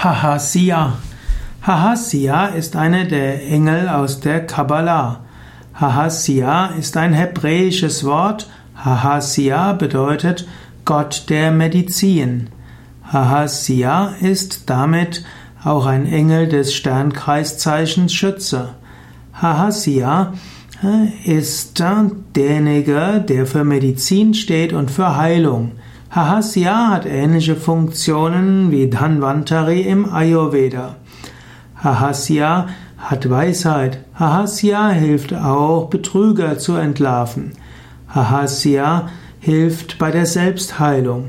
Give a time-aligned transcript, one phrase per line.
[0.00, 0.92] Hahasya.
[1.62, 5.24] Hahasya ist einer der Engel aus der Kabbalah.
[5.74, 8.48] Hahasya ist ein hebräisches Wort.
[8.76, 10.46] Hahasya bedeutet
[10.84, 12.48] Gott der Medizin.
[13.12, 15.24] Hahasya ist damit
[15.64, 18.74] auch ein Engel des Sternkreiszeichens Schütze.
[19.32, 20.32] Hahasya
[20.84, 21.82] äh, ist
[22.36, 25.72] derjenige, der für Medizin steht und für Heilung.
[26.10, 30.96] Hahasya hat ähnliche Funktionen wie Dhanvantari im Ayurveda.
[31.76, 33.98] Hahasya hat Weisheit.
[34.18, 37.52] Hahasya hilft auch, Betrüger zu entlarven.
[38.08, 41.28] Hahasya hilft bei der Selbstheilung.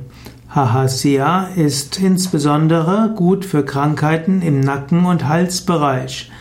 [0.50, 6.32] Hahasya ist insbesondere gut für Krankheiten im Nacken- und Halsbereich.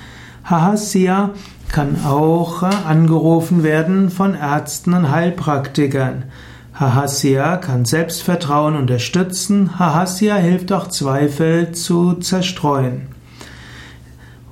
[0.45, 1.31] Hahasya
[1.73, 6.23] kann auch angerufen werden von Ärzten und Heilpraktikern.
[6.79, 9.81] Hahasya kann Selbstvertrauen unterstützen.
[9.81, 13.09] Hahasya hilft auch Zweifel zu zerstreuen.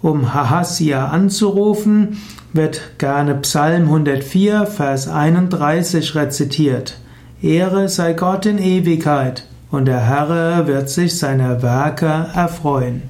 [0.02, 2.20] Um Hahasya anzurufen,
[2.52, 6.98] wird gerne Psalm 104, Vers 31 rezitiert.
[7.42, 13.02] Ehre sei Gott in Ewigkeit, und der Herr wird sich seiner Werke erfreuen.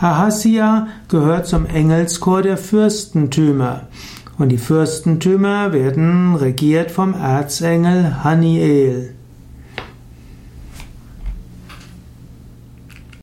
[0.00, 3.82] Hahasya gehört zum Engelschor der Fürstentümer.
[4.38, 9.17] Und die Fürstentümer werden regiert vom Erzengel Haniel.